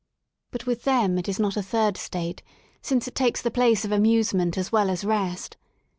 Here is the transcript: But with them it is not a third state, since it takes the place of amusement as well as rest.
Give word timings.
But 0.49 0.65
with 0.65 0.83
them 0.83 1.19
it 1.19 1.29
is 1.29 1.39
not 1.39 1.55
a 1.55 1.61
third 1.61 1.95
state, 1.95 2.41
since 2.81 3.07
it 3.07 3.13
takes 3.13 3.43
the 3.43 3.51
place 3.51 3.85
of 3.85 3.91
amusement 3.91 4.57
as 4.57 4.71
well 4.71 4.89
as 4.89 5.05
rest. 5.05 5.57